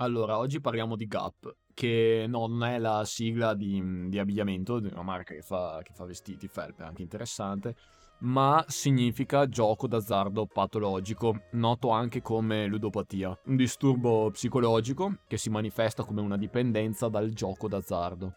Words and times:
Allora, 0.00 0.38
oggi 0.38 0.62
parliamo 0.62 0.96
di 0.96 1.06
Gap, 1.06 1.56
che 1.74 2.24
non 2.26 2.64
è 2.64 2.78
la 2.78 3.04
sigla 3.04 3.52
di, 3.52 4.08
di 4.08 4.18
abbigliamento 4.18 4.80
di 4.80 4.88
una 4.90 5.02
marca 5.02 5.34
che 5.34 5.42
fa, 5.42 5.80
che 5.82 5.92
fa 5.92 6.06
vestiti, 6.06 6.48
felpe, 6.48 6.84
anche 6.84 7.02
interessante, 7.02 7.74
ma 8.20 8.64
significa 8.66 9.46
gioco 9.46 9.86
d'azzardo 9.86 10.46
patologico, 10.46 11.42
noto 11.52 11.90
anche 11.90 12.22
come 12.22 12.64
ludopatia, 12.64 13.40
un 13.44 13.56
disturbo 13.56 14.30
psicologico 14.30 15.18
che 15.26 15.36
si 15.36 15.50
manifesta 15.50 16.02
come 16.02 16.22
una 16.22 16.38
dipendenza 16.38 17.08
dal 17.08 17.28
gioco 17.34 17.68
d'azzardo. 17.68 18.32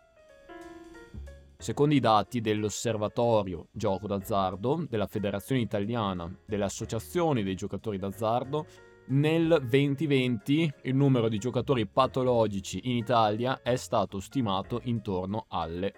Secondo 1.58 1.96
i 1.96 2.02
dati 2.02 2.42
dell'Osservatorio 2.42 3.70
Gioco 3.72 4.06
d'azzardo, 4.06 4.86
della 4.90 5.08
Federazione 5.08 5.62
Italiana 5.62 6.30
delle 6.46 6.66
Associazioni 6.66 7.42
dei 7.42 7.56
Giocatori 7.56 7.98
d'azzardo, 7.98 8.66
nel 9.08 9.66
2020 9.70 10.74
il 10.84 10.96
numero 10.96 11.28
di 11.28 11.38
giocatori 11.38 11.86
patologici 11.86 12.82
in 12.84 12.96
Italia 12.96 13.62
è 13.62 13.76
stato 13.76 14.20
stimato 14.20 14.82
intorno 14.84 15.46
alle 15.50 15.94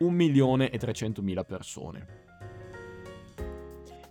1.300.000 0.00 1.44
persone. 1.44 2.24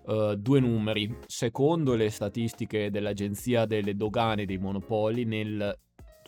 Uh, 0.06 0.36
due 0.36 0.60
numeri. 0.60 1.18
Secondo 1.26 1.96
le 1.96 2.12
statistiche 2.12 2.92
dell'Agenzia 2.92 3.66
delle 3.66 3.96
Dogane 3.96 4.46
dei 4.46 4.60
Monopoli, 4.60 5.26
nel 5.26 5.76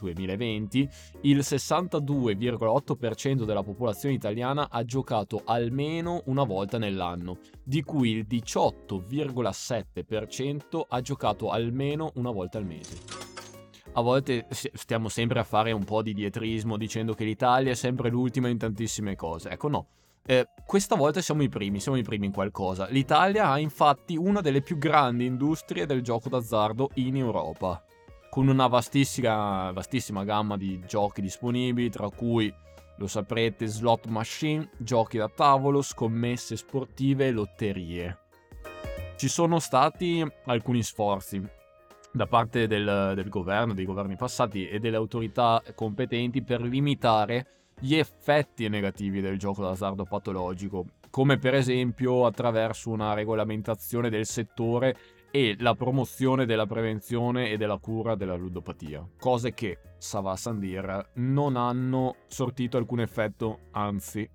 2020, 0.06 0.90
il 1.22 1.38
62,8% 1.40 3.44
della 3.44 3.64
popolazione 3.64 4.14
italiana 4.16 4.70
ha 4.70 4.84
giocato 4.84 5.42
almeno 5.46 6.24
una 6.26 6.44
volta 6.44 6.78
nell'anno, 6.78 7.40
di 7.64 7.82
cui 7.84 8.12
il 8.12 8.28
18,7% 8.30 10.82
ha 10.88 11.02
giocato 11.02 11.50
almeno 11.50 12.12
una 12.16 12.32
volta 12.32 12.58
al 12.58 12.66
mese. 12.66 12.98
A 13.94 14.02
volte 14.02 14.46
stiamo 14.50 15.08
sempre 15.10 15.40
a 15.40 15.44
fare 15.44 15.72
un 15.72 15.84
po' 15.84 16.04
di 16.04 16.14
dietrismo 16.14 16.78
dicendo 16.78 17.14
che 17.14 17.24
l'Italia 17.24 17.72
è 17.72 17.76
sempre 17.76 18.10
l'ultima 18.10 18.48
in 18.48 18.60
tantissime 18.60 19.16
cose. 19.16 19.50
Ecco 19.50 19.70
no, 19.70 19.88
eh, 20.30 20.46
questa 20.66 20.96
volta 20.96 21.22
siamo 21.22 21.42
i 21.42 21.50
primi, 21.50 21.80
siamo 21.80 21.98
i 21.98 22.04
primi 22.04 22.26
in 22.26 22.34
qualcosa. 22.34 22.86
L'Italia 22.90 23.50
ha 23.50 23.58
infatti 23.58 24.18
una 24.18 24.42
delle 24.42 24.62
più 24.62 24.78
grandi 24.78 25.26
industrie 25.26 25.86
del 25.86 26.02
gioco 26.02 26.28
d'azzardo 26.28 26.90
in 26.96 27.16
Europa 27.16 27.82
con 28.38 28.50
una 28.50 28.68
vastissima, 28.68 29.72
vastissima 29.72 30.24
gamma 30.24 30.58
di 30.58 30.80
giochi 30.86 31.22
disponibili, 31.22 31.90
tra 31.90 32.08
cui, 32.08 32.54
lo 32.98 33.08
saprete, 33.08 33.66
slot 33.66 34.06
machine, 34.06 34.70
giochi 34.78 35.18
da 35.18 35.28
tavolo, 35.28 35.82
scommesse 35.82 36.56
sportive 36.56 37.26
e 37.26 37.32
lotterie. 37.32 38.18
Ci 39.16 39.28
sono 39.28 39.58
stati 39.58 40.24
alcuni 40.46 40.84
sforzi 40.84 41.42
da 42.12 42.28
parte 42.28 42.68
del, 42.68 43.14
del 43.16 43.28
governo, 43.28 43.74
dei 43.74 43.86
governi 43.86 44.16
passati 44.16 44.68
e 44.68 44.78
delle 44.78 44.98
autorità 44.98 45.64
competenti 45.74 46.44
per 46.44 46.62
limitare 46.62 47.72
gli 47.80 47.96
effetti 47.96 48.70
negativi 48.70 49.20
del 49.20 49.40
gioco 49.40 49.64
d'azzardo 49.64 50.04
patologico, 50.04 50.86
come 51.10 51.40
per 51.40 51.56
esempio 51.56 52.28
attraverso 52.28 52.92
una 52.92 53.16
regolamentazione 53.16 54.12
del 54.12 54.28
settore 54.28 54.96
e 55.32 55.56
la 55.60 55.76
promozione 55.76 56.46
della 56.46 56.66
prevenzione 56.66 57.50
e 57.50 57.58
della 57.58 57.78
cura 57.78 58.16
della 58.16 58.36
ludopatia. 58.36 59.08
Cose 59.20 59.54
che, 59.54 59.80
Sava 59.98 60.36
Sandir, 60.36 61.12
non 61.16 61.56
hanno 61.56 62.16
sortito 62.28 62.78
alcun 62.78 63.02
effetto, 63.02 63.60
anzi. 63.72 64.30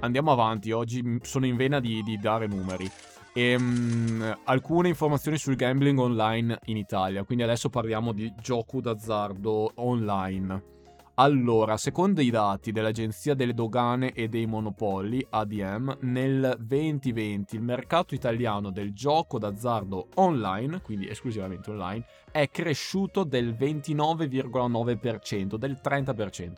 Andiamo 0.00 0.32
avanti, 0.32 0.70
oggi 0.70 1.18
sono 1.22 1.46
in 1.46 1.56
vena 1.56 1.80
di, 1.80 2.02
di 2.02 2.18
dare 2.18 2.46
numeri. 2.46 2.90
E, 3.32 3.54
um, 3.54 4.38
alcune 4.44 4.88
informazioni 4.88 5.38
sul 5.38 5.56
gambling 5.56 5.98
online 5.98 6.58
in 6.66 6.76
Italia, 6.76 7.24
quindi 7.24 7.42
adesso 7.42 7.68
parliamo 7.68 8.12
di 8.12 8.32
gioco 8.40 8.80
d'azzardo 8.80 9.72
online. 9.76 10.73
Allora, 11.16 11.76
secondo 11.76 12.20
i 12.20 12.30
dati 12.30 12.72
dell'Agenzia 12.72 13.34
delle 13.34 13.54
Dogane 13.54 14.14
e 14.14 14.28
dei 14.28 14.46
Monopoli, 14.46 15.24
ADM, 15.30 15.98
nel 16.00 16.56
2020 16.58 17.54
il 17.54 17.62
mercato 17.62 18.16
italiano 18.16 18.70
del 18.70 18.92
gioco 18.92 19.38
d'azzardo 19.38 20.08
online, 20.14 20.82
quindi 20.82 21.08
esclusivamente 21.08 21.70
online, 21.70 22.04
è 22.32 22.50
cresciuto 22.50 23.22
del 23.22 23.54
29,9%, 23.54 25.54
del 25.54 25.78
30% 25.80 26.52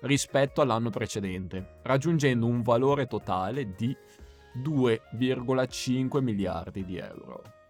rispetto 0.00 0.60
all'anno 0.60 0.90
precedente, 0.90 1.78
raggiungendo 1.80 2.44
un 2.44 2.60
valore 2.60 3.06
totale 3.06 3.74
di 3.74 3.96
2,5 4.62 6.20
miliardi 6.20 6.84
di 6.84 6.98
euro. 6.98 7.61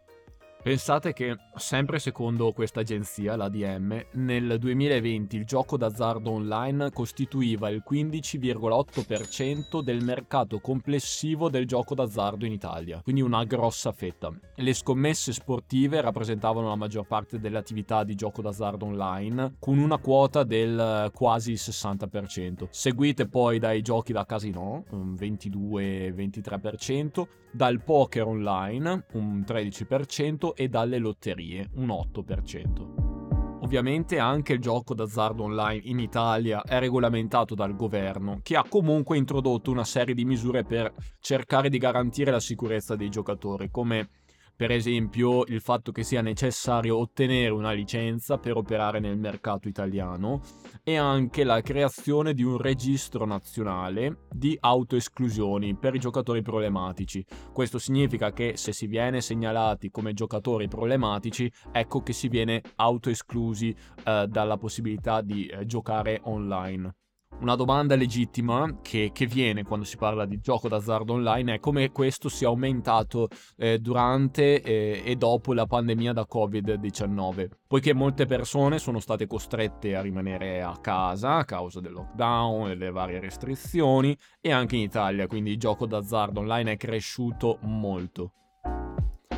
Pensate 0.63 1.13
che, 1.13 1.37
sempre 1.57 1.99
secondo 1.99 2.53
questa 2.53 2.81
agenzia, 2.81 3.35
l'ADM, 3.35 4.01
nel 4.13 4.59
2020 4.61 5.35
il 5.35 5.45
gioco 5.45 5.77
d'azzardo 5.77 6.31
online 6.31 6.93
costituiva 6.93 7.69
il 7.69 7.83
15,8% 7.85 9.81
del 9.81 10.05
mercato 10.05 10.61
complessivo 10.61 11.49
del 11.49 11.67
gioco 11.67 11.97
d'azzardo 11.97 12.47
in 12.47 12.53
Italia, 12.53 13.01
quindi 13.03 13.23
una 13.23 13.43
grossa 13.43 13.91
fetta. 13.91 14.33
Le 14.55 14.73
scommesse 14.73 15.33
sportive 15.33 16.01
rappresentavano 16.01 16.69
la 16.69 16.77
maggior 16.77 17.09
parte 17.09 17.41
dell'attività 17.41 18.05
di 18.05 18.15
gioco 18.15 18.41
d'azzardo 18.41 18.87
online, 18.87 19.57
con 19.59 19.79
una 19.79 19.99
quota 19.99 20.45
del 20.45 21.11
quasi 21.13 21.55
60%, 21.55 22.69
seguite 22.71 23.27
poi 23.27 23.59
dai 23.59 23.83
giochi 23.83 24.13
da 24.13 24.25
casino, 24.25 24.85
un 24.91 25.15
22-23%, 25.15 27.27
dal 27.53 27.83
poker 27.83 28.27
online, 28.27 29.05
un 29.13 29.45
13%, 29.47 30.52
e 30.55 30.69
dalle 30.69 30.99
lotterie, 30.99 31.69
un 31.75 31.89
8%. 31.89 33.61
Ovviamente 33.63 34.19
anche 34.19 34.55
il 34.55 34.59
gioco 34.59 34.93
d'azzardo 34.93 35.45
online 35.45 35.83
in 35.85 36.01
Italia 36.01 36.63
è 36.63 36.79
regolamentato 36.81 37.55
dal 37.55 37.77
governo, 37.77 38.41
che 38.43 38.57
ha 38.57 38.65
comunque 38.69 39.17
introdotto 39.17 39.71
una 39.71 39.85
serie 39.85 40.15
di 40.15 40.25
misure 40.25 40.65
per 40.65 40.93
cercare 41.21 41.69
di 41.69 41.79
garantire 41.79 42.33
la 42.33 42.41
sicurezza 42.41 42.97
dei 42.97 43.09
giocatori, 43.09 43.71
come 43.71 44.09
per 44.55 44.71
esempio 44.71 45.45
il 45.47 45.61
fatto 45.61 45.93
che 45.93 46.03
sia 46.03 46.21
necessario 46.23 46.99
ottenere 46.99 47.51
una 47.51 47.73
licenza 47.73 48.39
per 48.39 48.57
operare 48.57 49.01
nel 49.01 49.19
mercato 49.19 49.69
italiano 49.69 50.41
e 50.83 50.97
anche 50.97 51.45
la 51.45 51.61
creazione 51.61 52.35
di 52.35 52.43
un 52.43 52.59
registro 52.59 53.25
nazionale 53.25 54.27
di 54.31 54.57
autoesclusioni 54.61 55.75
per 55.77 55.95
i 55.95 55.99
giocatori 55.99 56.43
problematici. 56.43 57.25
Questo 57.53 57.79
significa 57.79 58.33
che 58.33 58.53
se 58.57 58.73
si 58.73 58.87
viene 58.87 59.21
segnalati 59.21 59.91
come 59.91 60.13
giocatori 60.13 60.69
problematici, 60.69 61.51
ecco 61.71 62.03
che 62.03 62.13
si 62.13 62.29
viene 62.29 62.63
autoesclusi 62.77 63.75
eh, 64.05 64.27
dalla 64.29 64.57
possibilità 64.57 65.21
di 65.21 65.47
eh, 65.47 65.67
giocare 65.67 66.21
online 66.25 66.95
una 67.41 67.57
domanda 67.57 67.97
legittima 67.97 68.79
che, 68.83 69.11
che, 69.13 69.27
viene 69.27 69.65
quando 69.65 69.85
si 69.85 69.97
parla 69.97 70.27
di 70.27 70.39
gioco 70.41 70.69
d'azzardo 70.69 71.15
online 71.15 71.55
è 71.55 71.61
come 71.61 71.91
questo 71.91 72.29
sia 72.29 72.49
aumentato 72.49 73.29
eh, 73.57 73.79
durante 73.79 74.63
eh, 74.63 75.03
e 75.05 75.17
dopo 75.17 75.53
la 75.53 75.67
pandemia 75.67 76.13
da 76.13 76.27
Covid-19, 76.31 77.49
poiché 77.67 77.95
molte 77.95 78.27
persone 78.27 78.79
sono 78.79 79.01
state 79.01 79.27
costrette 79.27 79.97
a 79.97 80.03
rimanere 80.03 80.63
a 80.63 80.79
casa 80.81 81.37
a 81.37 81.45
causa 81.45 81.81
del 81.81 81.93
lockdown 81.93 82.71
e 82.71 82.77
delle 82.77 82.91
varie 82.91 83.19
restrizioni 83.19 84.17
e 84.41 84.53
anche 84.53 84.77
in 84.77 84.83
Italia, 84.83 85.27
quindi 85.27 85.51
il 85.51 85.59
gioco 85.59 85.87
d'azzardo 85.87 86.41
online 86.41 86.73
è 86.73 86.77
cresciuto 86.77 87.59
molto. 87.63 88.33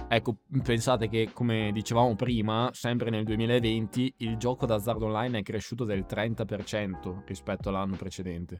Ecco, 0.08 0.36
pensate 0.62 1.08
che 1.08 1.30
come 1.32 1.70
dicevamo 1.72 2.14
prima, 2.14 2.70
sempre 2.72 3.10
nel 3.10 3.24
2020 3.24 4.14
il 4.18 4.36
gioco 4.36 4.66
d'azzardo 4.66 5.06
online 5.06 5.38
è 5.38 5.42
cresciuto 5.42 5.84
del 5.84 6.04
30% 6.08 7.22
rispetto 7.26 7.68
all'anno 7.70 7.96
precedente. 7.96 8.56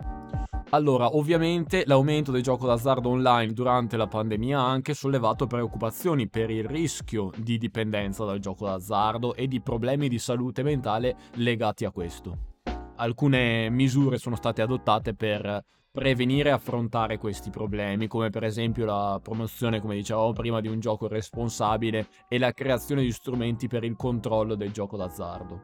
Allora, 0.70 1.14
ovviamente 1.14 1.84
l'aumento 1.86 2.32
del 2.32 2.42
gioco 2.42 2.66
d'azzardo 2.66 3.08
online 3.08 3.52
durante 3.52 3.96
la 3.96 4.08
pandemia 4.08 4.58
ha 4.58 4.68
anche 4.68 4.94
sollevato 4.94 5.46
preoccupazioni 5.46 6.28
per 6.28 6.50
il 6.50 6.64
rischio 6.64 7.30
di 7.36 7.58
dipendenza 7.58 8.24
dal 8.24 8.40
gioco 8.40 8.66
d'azzardo 8.66 9.34
e 9.34 9.46
di 9.46 9.60
problemi 9.60 10.08
di 10.08 10.18
salute 10.18 10.64
mentale 10.64 11.16
legati 11.34 11.84
a 11.84 11.92
questo. 11.92 12.52
Alcune 12.96 13.70
misure 13.70 14.18
sono 14.18 14.34
state 14.34 14.62
adottate 14.62 15.14
per 15.14 15.64
prevenire 15.94 16.48
e 16.48 16.52
affrontare 16.52 17.18
questi 17.18 17.50
problemi, 17.50 18.08
come 18.08 18.28
per 18.28 18.42
esempio 18.42 18.84
la 18.84 19.20
promozione, 19.22 19.80
come 19.80 19.94
dicevamo 19.94 20.32
prima, 20.32 20.60
di 20.60 20.66
un 20.66 20.80
gioco 20.80 21.06
responsabile 21.06 22.08
e 22.26 22.40
la 22.40 22.50
creazione 22.50 23.02
di 23.02 23.12
strumenti 23.12 23.68
per 23.68 23.84
il 23.84 23.94
controllo 23.94 24.56
del 24.56 24.72
gioco 24.72 24.96
d'azzardo. 24.96 25.62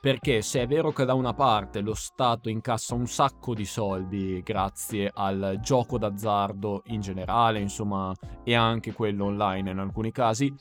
Perché 0.00 0.40
se 0.40 0.60
è 0.62 0.66
vero 0.68 0.92
che 0.92 1.04
da 1.04 1.14
una 1.14 1.34
parte 1.34 1.80
lo 1.80 1.94
Stato 1.94 2.48
incassa 2.48 2.94
un 2.94 3.08
sacco 3.08 3.52
di 3.52 3.64
soldi 3.64 4.40
grazie 4.40 5.10
al 5.12 5.58
gioco 5.60 5.98
d'azzardo 5.98 6.84
in 6.86 7.00
generale, 7.00 7.58
insomma, 7.58 8.14
e 8.44 8.54
anche 8.54 8.92
quello 8.92 9.24
online 9.24 9.72
in 9.72 9.78
alcuni 9.78 10.12
casi, 10.12 10.54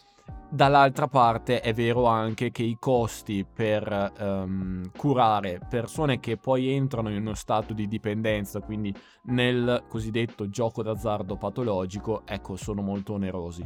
Dall'altra 0.51 1.07
parte 1.07 1.61
è 1.61 1.75
vero 1.75 2.05
anche 2.05 2.49
che 2.49 2.63
i 2.63 2.77
costi 2.79 3.45
per 3.45 4.13
um, 4.19 4.89
curare 4.97 5.59
persone 5.69 6.19
che 6.19 6.37
poi 6.37 6.73
entrano 6.73 7.11
in 7.11 7.17
uno 7.17 7.35
stato 7.35 7.71
di 7.75 7.87
dipendenza, 7.87 8.59
quindi 8.59 8.91
nel 9.25 9.85
cosiddetto 9.87 10.49
gioco 10.49 10.81
d'azzardo 10.81 11.37
patologico, 11.37 12.23
ecco, 12.25 12.55
sono 12.55 12.81
molto 12.81 13.13
onerosi. 13.13 13.63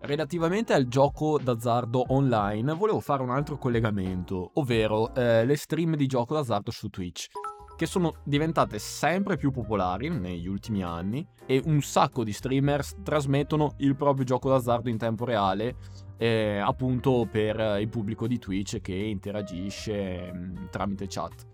Relativamente 0.00 0.72
al 0.72 0.88
gioco 0.88 1.38
d'azzardo 1.38 2.06
online, 2.08 2.74
volevo 2.74 2.98
fare 2.98 3.22
un 3.22 3.30
altro 3.30 3.56
collegamento, 3.56 4.50
ovvero 4.54 5.14
eh, 5.14 5.44
le 5.44 5.56
stream 5.56 5.94
di 5.94 6.06
gioco 6.06 6.34
d'azzardo 6.34 6.72
su 6.72 6.88
Twitch, 6.88 7.28
che 7.76 7.86
sono 7.86 8.14
diventate 8.24 8.78
sempre 8.80 9.36
più 9.36 9.52
popolari 9.52 10.08
negli 10.08 10.48
ultimi 10.48 10.82
anni 10.82 11.24
e 11.46 11.62
un 11.66 11.82
sacco 11.82 12.24
di 12.24 12.32
streamers 12.32 12.96
trasmettono 13.04 13.74
il 13.78 13.94
proprio 13.94 14.24
gioco 14.24 14.48
d'azzardo 14.48 14.88
in 14.88 14.96
tempo 14.96 15.24
reale, 15.24 15.76
eh, 16.16 16.58
appunto 16.58 17.28
per 17.30 17.78
il 17.80 17.88
pubblico 17.88 18.26
di 18.26 18.38
Twitch 18.38 18.80
che 18.80 18.94
interagisce 18.94 20.32
mh, 20.32 20.38
mm, 20.38 20.66
tramite 20.70 21.06
chat. 21.08 21.46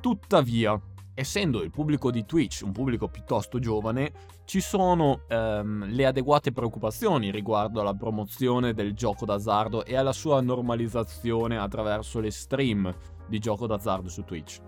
Tuttavia, 0.00 0.80
essendo 1.14 1.62
il 1.62 1.70
pubblico 1.70 2.10
di 2.10 2.24
Twitch 2.24 2.62
un 2.64 2.72
pubblico 2.72 3.08
piuttosto 3.08 3.58
giovane, 3.58 4.12
ci 4.44 4.60
sono 4.60 5.22
ehm, 5.26 5.86
le 5.90 6.06
adeguate 6.06 6.52
preoccupazioni 6.52 7.32
riguardo 7.32 7.80
alla 7.80 7.94
promozione 7.94 8.74
del 8.74 8.94
gioco 8.94 9.24
d'azzardo 9.24 9.84
e 9.84 9.96
alla 9.96 10.12
sua 10.12 10.40
normalizzazione 10.40 11.58
attraverso 11.58 12.20
le 12.20 12.30
stream 12.30 12.94
di 13.26 13.38
gioco 13.40 13.66
d'azzardo 13.66 14.08
su 14.08 14.22
Twitch. 14.22 14.60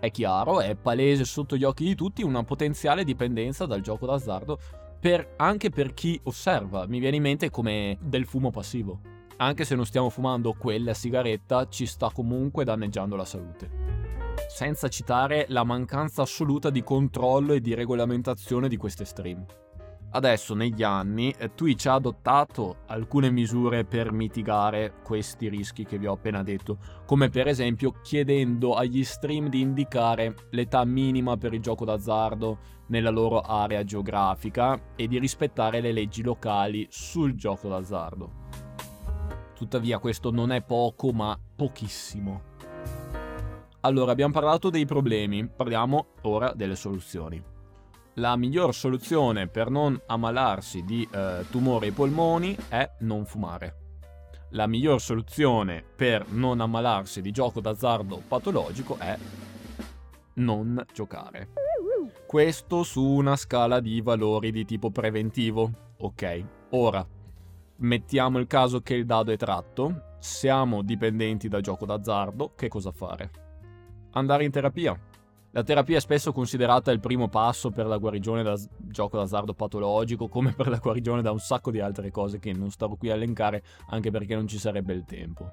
È 0.00 0.10
chiaro, 0.10 0.60
è 0.60 0.74
palese 0.74 1.24
sotto 1.24 1.56
gli 1.56 1.64
occhi 1.64 1.84
di 1.84 1.94
tutti 1.94 2.22
una 2.22 2.42
potenziale 2.42 3.04
dipendenza 3.04 3.66
dal 3.66 3.80
gioco 3.80 4.06
d'azzardo 4.06 4.58
per, 5.04 5.34
anche 5.36 5.68
per 5.68 5.92
chi 5.92 6.18
osserva. 6.22 6.86
Mi 6.86 6.98
viene 6.98 7.16
in 7.16 7.22
mente 7.22 7.50
come 7.50 7.98
del 8.00 8.24
fumo 8.24 8.50
passivo. 8.50 9.00
Anche 9.36 9.66
se 9.66 9.74
non 9.74 9.84
stiamo 9.84 10.08
fumando 10.08 10.54
quella 10.54 10.94
sigaretta, 10.94 11.68
ci 11.68 11.84
sta 11.84 12.10
comunque 12.10 12.64
danneggiando 12.64 13.14
la 13.14 13.26
salute 13.26 13.82
senza 14.48 14.88
citare 14.88 15.46
la 15.48 15.64
mancanza 15.64 16.22
assoluta 16.22 16.70
di 16.70 16.82
controllo 16.82 17.54
e 17.54 17.60
di 17.60 17.74
regolamentazione 17.74 18.68
di 18.68 18.76
queste 18.76 19.04
stream. 19.04 19.44
Adesso, 20.14 20.54
negli 20.54 20.84
anni, 20.84 21.34
eh, 21.36 21.54
Twitch 21.54 21.86
ha 21.86 21.94
adottato 21.94 22.76
alcune 22.86 23.32
misure 23.32 23.84
per 23.84 24.12
mitigare 24.12 24.94
questi 25.02 25.48
rischi 25.48 25.84
che 25.84 25.98
vi 25.98 26.06
ho 26.06 26.12
appena 26.12 26.44
detto, 26.44 26.78
come 27.04 27.30
per 27.30 27.48
esempio 27.48 27.94
chiedendo 28.00 28.74
agli 28.74 29.02
stream 29.02 29.48
di 29.48 29.60
indicare 29.60 30.36
l'età 30.50 30.84
minima 30.84 31.36
per 31.36 31.52
il 31.52 31.60
gioco 31.60 31.84
d'azzardo 31.84 32.58
nella 32.86 33.10
loro 33.10 33.40
area 33.40 33.82
geografica 33.82 34.92
e 34.94 35.08
di 35.08 35.18
rispettare 35.18 35.80
le 35.80 35.90
leggi 35.90 36.22
locali 36.22 36.86
sul 36.90 37.34
gioco 37.34 37.68
d'azzardo. 37.68 38.30
Tuttavia 39.56 39.98
questo 39.98 40.30
non 40.30 40.52
è 40.52 40.62
poco, 40.62 41.10
ma 41.10 41.36
pochissimo. 41.56 42.52
Allora, 43.80 44.12
abbiamo 44.12 44.32
parlato 44.32 44.70
dei 44.70 44.86
problemi, 44.86 45.48
parliamo 45.48 46.06
ora 46.22 46.52
delle 46.54 46.76
soluzioni. 46.76 47.53
La 48.14 48.36
miglior 48.36 48.74
soluzione 48.74 49.48
per 49.48 49.70
non 49.70 50.00
ammalarsi 50.06 50.84
di 50.84 51.06
eh, 51.10 51.44
tumore 51.50 51.86
ai 51.86 51.92
polmoni 51.92 52.56
è 52.68 52.88
non 53.00 53.24
fumare. 53.24 53.76
La 54.50 54.66
miglior 54.66 55.00
soluzione 55.00 55.82
per 55.96 56.28
non 56.28 56.60
ammalarsi 56.60 57.20
di 57.20 57.32
gioco 57.32 57.60
d'azzardo 57.60 58.22
patologico 58.28 58.96
è 58.98 59.18
non 60.34 60.84
giocare. 60.92 61.48
Questo 62.26 62.84
su 62.84 63.02
una 63.02 63.34
scala 63.34 63.80
di 63.80 64.00
valori 64.00 64.52
di 64.52 64.64
tipo 64.64 64.90
preventivo. 64.90 65.92
Ok, 65.98 66.44
ora 66.70 67.04
mettiamo 67.76 68.38
il 68.38 68.46
caso 68.46 68.80
che 68.80 68.94
il 68.94 69.06
dado 69.06 69.32
è 69.32 69.36
tratto, 69.36 70.16
siamo 70.20 70.82
dipendenti 70.82 71.48
da 71.48 71.60
gioco 71.60 71.84
d'azzardo, 71.84 72.54
che 72.54 72.68
cosa 72.68 72.92
fare? 72.92 73.44
andare 74.14 74.44
in 74.44 74.50
terapia. 74.50 74.98
La 75.54 75.62
terapia 75.62 75.98
è 75.98 76.00
spesso 76.00 76.32
considerata 76.32 76.90
il 76.90 76.98
primo 76.98 77.28
passo 77.28 77.70
per 77.70 77.86
la 77.86 77.98
guarigione 77.98 78.42
da 78.42 78.58
gioco 78.76 79.18
d'azzardo 79.18 79.54
patologico, 79.54 80.26
come 80.26 80.52
per 80.52 80.66
la 80.66 80.78
guarigione 80.78 81.22
da 81.22 81.30
un 81.30 81.38
sacco 81.38 81.70
di 81.70 81.78
altre 81.78 82.10
cose 82.10 82.40
che 82.40 82.52
non 82.52 82.72
starò 82.72 82.96
qui 82.96 83.10
a 83.10 83.14
elencare, 83.14 83.62
anche 83.90 84.10
perché 84.10 84.34
non 84.34 84.48
ci 84.48 84.58
sarebbe 84.58 84.94
il 84.94 85.04
tempo. 85.04 85.52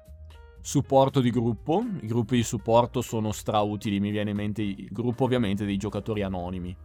Supporto 0.60 1.20
di 1.20 1.30
gruppo. 1.30 1.84
I 2.00 2.06
gruppi 2.08 2.34
di 2.34 2.42
supporto 2.42 3.00
sono 3.00 3.30
strautili, 3.30 4.00
mi 4.00 4.10
viene 4.10 4.30
in 4.30 4.36
mente 4.36 4.62
il 4.62 4.88
gruppo 4.90 5.22
ovviamente 5.22 5.64
dei 5.64 5.76
giocatori 5.76 6.22
anonimi. 6.22 6.76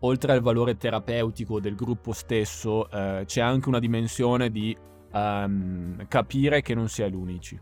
Oltre 0.00 0.32
al 0.32 0.40
valore 0.40 0.78
terapeutico 0.78 1.60
del 1.60 1.74
gruppo 1.74 2.12
stesso, 2.12 2.90
eh, 2.90 3.24
c'è 3.26 3.42
anche 3.42 3.68
una 3.68 3.78
dimensione 3.78 4.50
di 4.50 4.74
um, 5.12 6.06
capire 6.08 6.62
che 6.62 6.74
non 6.74 6.88
si 6.88 7.02
è 7.02 7.10
l'unici. 7.10 7.60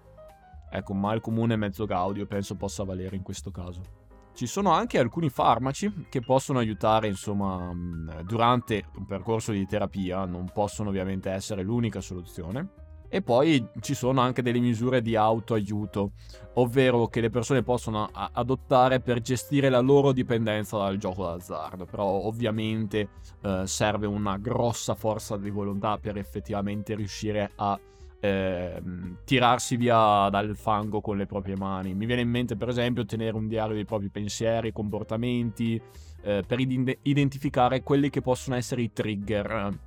Ecco, 0.71 0.95
mal 0.95 1.21
comune 1.21 1.57
mezzo 1.57 1.87
gaudio 1.87 2.25
penso 2.27 2.55
possa 2.55 2.85
valere 2.85 3.17
in 3.17 3.23
questo 3.23 3.51
caso. 3.51 4.02
Ci 4.35 4.47
sono 4.47 4.71
anche 4.71 4.99
alcuni 4.99 5.29
farmaci 5.29 6.07
che 6.09 6.21
possono 6.21 6.59
aiutare, 6.59 7.07
insomma, 7.07 7.73
mm, 7.73 8.21
durante 8.25 8.87
un 8.97 9.05
percorso 9.05 9.53
di 9.53 9.67
terapia, 9.67 10.25
non 10.25 10.51
possono 10.53 10.89
ovviamente 10.89 11.31
essere 11.31 11.63
l'unica 11.63 12.01
soluzione. 12.01 12.81
E 13.15 13.21
poi 13.21 13.69
ci 13.81 13.93
sono 13.93 14.23
anche 14.23 14.41
delle 14.41 14.59
misure 14.59 15.03
di 15.03 15.17
autoaiuto, 15.17 16.13
ovvero 16.55 17.09
che 17.09 17.21
le 17.21 17.29
persone 17.29 17.63
possono 17.63 18.09
adottare 18.11 19.01
per 19.01 19.21
gestire 19.21 19.69
la 19.69 19.81
loro 19.81 20.13
dipendenza 20.13 20.79
dal 20.79 20.97
gioco 20.97 21.27
d'azzardo. 21.27 21.85
Però 21.85 22.07
ovviamente 22.07 23.11
eh, 23.43 23.67
serve 23.67 24.07
una 24.07 24.39
grossa 24.39 24.95
forza 24.95 25.37
di 25.37 25.51
volontà 25.51 25.99
per 25.99 26.17
effettivamente 26.17 26.95
riuscire 26.95 27.53
a 27.57 27.79
eh, 28.25 28.81
tirarsi 29.25 29.77
via 29.77 30.29
dal 30.31 30.57
fango 30.57 31.01
con 31.01 31.17
le 31.17 31.27
proprie 31.27 31.57
mani. 31.57 31.93
Mi 31.93 32.07
viene 32.07 32.23
in 32.23 32.29
mente, 32.29 32.55
per 32.55 32.69
esempio, 32.69 33.05
tenere 33.05 33.37
un 33.37 33.49
diario 33.49 33.75
dei 33.75 33.85
propri 33.85 34.11
pensieri, 34.11 34.71
comportamenti, 34.71 35.81
eh, 36.23 36.45
per 36.47 36.61
id- 36.61 36.99
identificare 37.03 37.83
quelli 37.83 38.11
che 38.11 38.21
possono 38.21 38.55
essere 38.55 38.83
i 38.83 38.93
trigger 38.93 39.51
eh, 39.51 39.79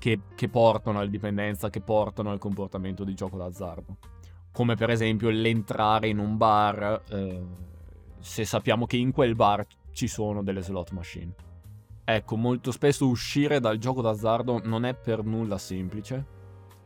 che, 0.00 0.20
che, 0.34 0.48
portano 0.48 0.98
alla 0.98 1.08
dipendenza, 1.08 1.70
che 1.70 1.80
portano 1.80 2.32
al 2.32 2.40
comportamento 2.40 3.04
di 3.04 3.14
gioco 3.14 3.36
d'azzardo. 3.36 3.98
Come 4.50 4.74
per 4.74 4.90
esempio 4.90 5.30
l'entrare 5.30 6.08
in 6.08 6.18
un 6.18 6.36
bar 6.36 7.02
eh, 7.08 7.42
se 8.18 8.44
sappiamo 8.44 8.84
che 8.84 8.96
in 8.96 9.12
quel 9.12 9.36
bar 9.36 9.64
ci 9.92 10.08
sono 10.08 10.42
delle 10.42 10.62
slot 10.62 10.90
machine. 10.90 11.32
Ecco, 12.02 12.36
molto 12.36 12.72
spesso 12.72 13.06
uscire 13.06 13.60
dal 13.60 13.78
gioco 13.78 14.02
d'azzardo 14.02 14.60
non 14.64 14.84
è 14.84 14.94
per 14.94 15.22
nulla 15.22 15.56
semplice 15.56 16.38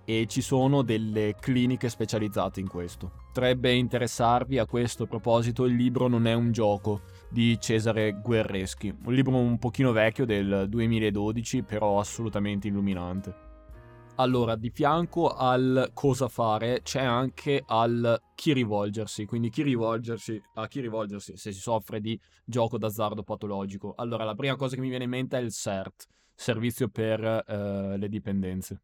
e 0.04 0.26
ci 0.26 0.42
sono 0.42 0.82
delle 0.82 1.36
cliniche 1.40 1.88
specializzate 1.88 2.60
in 2.60 2.68
questo. 2.68 3.10
Potrebbe 3.26 3.72
interessarvi 3.72 4.58
a 4.58 4.66
questo 4.66 5.06
proposito 5.06 5.64
il 5.64 5.74
libro 5.74 6.08
Non 6.08 6.26
è 6.26 6.34
un 6.34 6.52
gioco 6.52 7.00
di 7.30 7.58
Cesare 7.58 8.20
Guerreschi, 8.20 8.94
un 9.04 9.12
libro 9.12 9.36
un 9.36 9.58
pochino 9.58 9.92
vecchio 9.92 10.24
del 10.24 10.66
2012 10.68 11.62
però 11.62 11.98
assolutamente 11.98 12.68
illuminante. 12.68 13.42
Allora, 14.16 14.54
di 14.54 14.70
fianco 14.70 15.34
al 15.34 15.90
cosa 15.92 16.28
fare 16.28 16.82
c'è 16.82 17.02
anche 17.02 17.64
al 17.66 18.20
chi 18.36 18.52
rivolgersi, 18.52 19.24
quindi 19.24 19.50
chi 19.50 19.62
rivolgersi, 19.62 20.40
a 20.54 20.68
chi 20.68 20.80
rivolgersi 20.80 21.36
se 21.36 21.50
si 21.50 21.58
soffre 21.58 22.00
di 22.00 22.18
gioco 22.44 22.78
d'azzardo 22.78 23.24
patologico. 23.24 23.94
Allora, 23.96 24.22
la 24.22 24.36
prima 24.36 24.54
cosa 24.54 24.76
che 24.76 24.80
mi 24.80 24.88
viene 24.88 25.04
in 25.04 25.10
mente 25.10 25.36
è 25.36 25.40
il 25.40 25.50
CERT, 25.50 26.06
Servizio 26.32 26.88
per 26.88 27.24
eh, 27.24 27.96
le 27.98 28.08
Dipendenze 28.08 28.82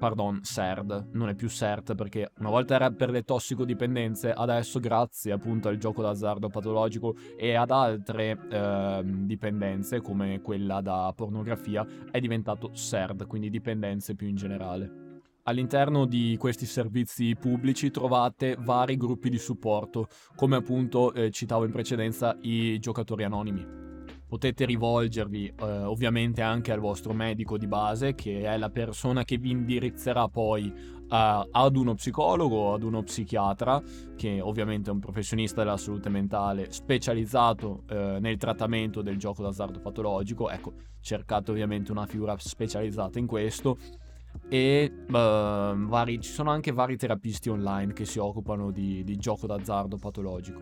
pardon, 0.00 0.40
SERD, 0.42 1.10
non 1.12 1.28
è 1.28 1.34
più 1.34 1.46
CERT 1.46 1.94
perché 1.94 2.32
una 2.38 2.48
volta 2.48 2.74
era 2.74 2.90
per 2.90 3.10
le 3.10 3.22
tossicodipendenze, 3.22 4.32
adesso 4.32 4.80
grazie 4.80 5.30
appunto 5.30 5.68
al 5.68 5.76
gioco 5.76 6.00
d'azzardo 6.00 6.48
patologico 6.48 7.14
e 7.36 7.54
ad 7.54 7.70
altre 7.70 8.38
eh, 8.50 9.02
dipendenze 9.04 10.00
come 10.00 10.40
quella 10.40 10.80
da 10.80 11.12
pornografia 11.14 11.86
è 12.10 12.18
diventato 12.18 12.70
SERD, 12.72 13.26
quindi 13.26 13.50
dipendenze 13.50 14.14
più 14.14 14.26
in 14.26 14.36
generale. 14.36 15.08
All'interno 15.42 16.06
di 16.06 16.34
questi 16.38 16.64
servizi 16.64 17.36
pubblici 17.38 17.90
trovate 17.90 18.56
vari 18.58 18.96
gruppi 18.96 19.28
di 19.28 19.38
supporto, 19.38 20.08
come 20.34 20.56
appunto 20.56 21.12
eh, 21.12 21.30
citavo 21.30 21.66
in 21.66 21.72
precedenza 21.72 22.38
i 22.40 22.78
giocatori 22.78 23.24
anonimi 23.24 23.88
potete 24.30 24.64
rivolgervi 24.64 25.52
eh, 25.58 25.64
ovviamente 25.64 26.40
anche 26.40 26.70
al 26.70 26.78
vostro 26.78 27.12
medico 27.12 27.58
di 27.58 27.66
base, 27.66 28.14
che 28.14 28.42
è 28.42 28.56
la 28.56 28.70
persona 28.70 29.24
che 29.24 29.38
vi 29.38 29.50
indirizzerà 29.50 30.28
poi 30.28 30.72
uh, 30.72 31.48
ad 31.50 31.74
uno 31.74 31.94
psicologo 31.94 32.54
o 32.54 32.74
ad 32.74 32.84
uno 32.84 33.02
psichiatra, 33.02 33.82
che 34.14 34.40
ovviamente 34.40 34.88
è 34.88 34.92
un 34.92 35.00
professionista 35.00 35.64
della 35.64 35.76
salute 35.76 36.10
mentale 36.10 36.70
specializzato 36.70 37.82
uh, 37.90 38.20
nel 38.20 38.36
trattamento 38.36 39.02
del 39.02 39.16
gioco 39.18 39.42
d'azzardo 39.42 39.80
patologico. 39.80 40.48
Ecco, 40.48 40.74
cercate 41.00 41.50
ovviamente 41.50 41.90
una 41.90 42.06
figura 42.06 42.36
specializzata 42.38 43.18
in 43.18 43.26
questo. 43.26 43.78
E 44.48 44.92
uh, 45.06 45.12
vari, 45.12 46.20
ci 46.20 46.30
sono 46.30 46.50
anche 46.50 46.72
vari 46.72 46.96
terapisti 46.96 47.48
online 47.48 47.92
che 47.92 48.04
si 48.04 48.18
occupano 48.18 48.70
di, 48.70 49.04
di 49.04 49.16
gioco 49.16 49.46
d'azzardo 49.46 49.96
patologico. 49.96 50.60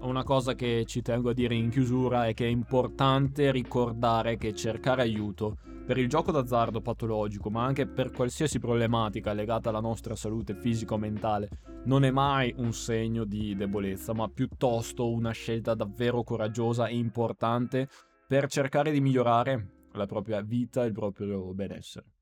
Una 0.00 0.22
cosa 0.22 0.54
che 0.54 0.84
ci 0.86 1.02
tengo 1.02 1.30
a 1.30 1.34
dire 1.34 1.54
in 1.54 1.68
chiusura 1.68 2.26
è 2.26 2.34
che 2.34 2.46
è 2.46 2.48
importante 2.48 3.50
ricordare 3.50 4.36
che 4.36 4.54
cercare 4.54 5.02
aiuto 5.02 5.58
per 5.86 5.98
il 5.98 6.08
gioco 6.08 6.32
d'azzardo 6.32 6.80
patologico, 6.80 7.48
ma 7.48 7.64
anche 7.64 7.86
per 7.86 8.10
qualsiasi 8.10 8.58
problematica 8.58 9.32
legata 9.32 9.68
alla 9.68 9.80
nostra 9.80 10.16
salute 10.16 10.54
fisico-mentale, 10.54 11.48
non 11.84 12.04
è 12.04 12.10
mai 12.10 12.52
un 12.58 12.72
segno 12.72 13.24
di 13.24 13.54
debolezza, 13.54 14.12
ma 14.12 14.28
piuttosto 14.28 15.08
una 15.08 15.30
scelta 15.30 15.74
davvero 15.74 16.24
coraggiosa 16.24 16.86
e 16.88 16.96
importante 16.96 17.88
per 18.26 18.48
cercare 18.48 18.90
di 18.90 19.00
migliorare 19.00 19.88
la 19.92 20.06
propria 20.06 20.40
vita 20.40 20.82
e 20.82 20.86
il 20.88 20.92
proprio 20.92 21.54
benessere. 21.54 22.15